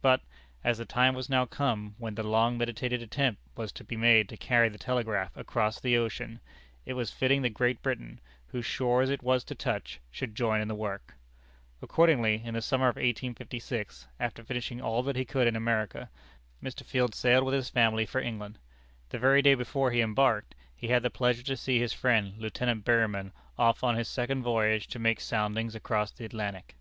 [0.00, 0.20] But,
[0.62, 4.28] as the time was now come when the long meditated attempt was to be made
[4.28, 6.38] to carry the Telegraph across the ocean,
[6.86, 10.68] it was fitting that Great Britain, whose shores it was to touch, should join in
[10.68, 11.14] the work.
[11.82, 16.08] Accordingly, in the summer of 1856, after finishing all that he could do in America,
[16.62, 16.84] Mr.
[16.84, 18.60] Field sailed with his family for England.
[19.08, 22.84] The very day before he embarked, he had the pleasure to see his friend, Lieutenant
[22.84, 26.76] Berryman, off on his second voyage to make soundings across the Atlantic.